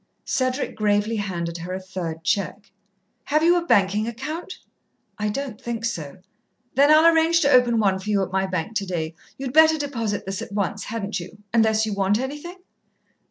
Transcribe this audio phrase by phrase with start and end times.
[0.25, 2.71] Cedric gravely handed her a third cheque.
[3.25, 4.57] "Have you a banking account?"
[5.19, 6.17] "I don't think so."
[6.73, 9.13] "Then I'll arrange to open one for you at my bank today.
[9.37, 12.57] You'd better deposit this at once, hadn't you unless you want anything?"